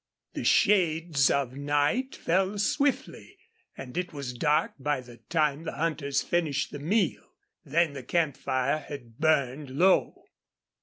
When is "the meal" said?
6.71-7.35